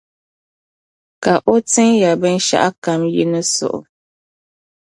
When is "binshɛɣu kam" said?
2.21-3.01